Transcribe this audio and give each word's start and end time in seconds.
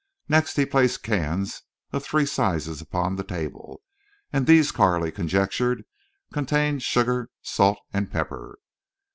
Next 0.27 0.55
he 0.55 0.65
placed 0.65 1.03
cans 1.03 1.61
of 1.91 2.03
three 2.03 2.25
sizes 2.25 2.81
upon 2.81 3.17
the 3.17 3.23
table; 3.23 3.83
and 4.33 4.47
these 4.47 4.71
Carley 4.71 5.11
conjectured 5.11 5.83
contained 6.33 6.81
sugar, 6.81 7.29
salt, 7.43 7.77
and 7.93 8.09
pepper. 8.11 8.57